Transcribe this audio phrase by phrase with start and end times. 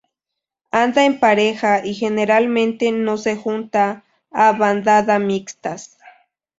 [0.71, 5.95] Anda en pareja y generalmente no se junta a bandada mixtas.